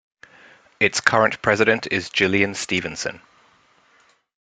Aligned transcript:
Its 0.79 0.99
current 0.99 1.43
president 1.43 1.85
is 1.91 2.09
Gillian 2.09 2.55
Stephenson. 2.55 3.21